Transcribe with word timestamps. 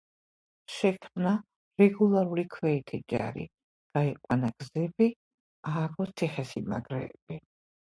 შექმნა 0.75 1.33
რეგულარული 1.81 2.45
ქვეითი 2.55 3.01
ჯარი, 3.13 3.45
გაიყვანა 3.99 4.51
გზები, 4.57 5.11
ააგო 5.75 6.11
ციხესიმაგრეები. 6.19 7.43